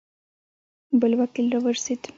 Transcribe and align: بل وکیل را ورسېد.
بل 0.99 1.11
وکیل 1.21 1.47
را 1.53 1.59
ورسېد. 1.65 2.01